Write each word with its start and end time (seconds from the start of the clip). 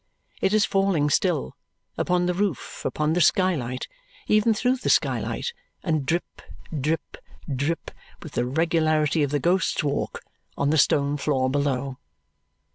It 0.41 0.51
is 0.51 0.65
falling 0.65 1.11
still; 1.11 1.55
upon 1.95 2.25
the 2.25 2.33
roof, 2.33 2.81
upon 2.85 3.13
the 3.13 3.21
skylight, 3.21 3.87
even 4.25 4.51
through 4.51 4.77
the 4.77 4.89
skylight, 4.89 5.53
and 5.83 6.07
drip, 6.07 6.41
drip, 6.75 7.17
drip, 7.55 7.91
with 8.23 8.31
the 8.31 8.47
regularity 8.47 9.21
of 9.21 9.29
the 9.29 9.37
Ghost's 9.37 9.83
Walk, 9.83 10.23
on 10.57 10.71
the 10.71 10.79
stone 10.79 11.17
floor 11.17 11.51
below. 11.51 11.99